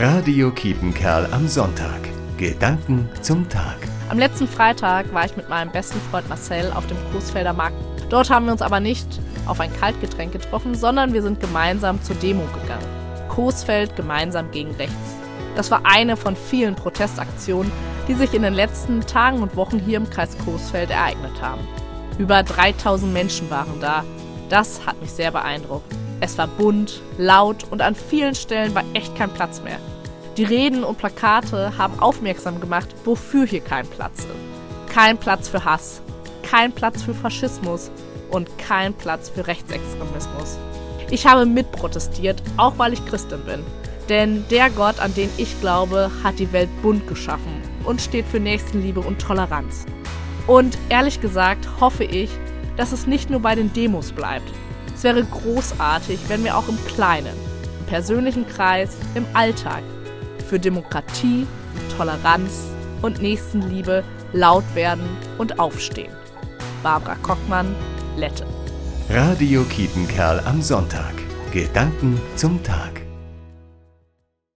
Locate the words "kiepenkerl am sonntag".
0.52-1.98, 69.64-71.14